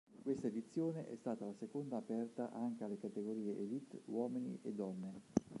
[0.23, 5.21] Questa edizione è stata la seconda aperta anche alla categoria Élite uomini e donne.